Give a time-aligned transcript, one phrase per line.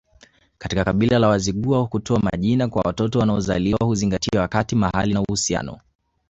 [0.57, 5.79] Katika kabila la Wazigua kutoa majina kwa watoto wanaozaliwa huzingatia wakati mahali na uhusiano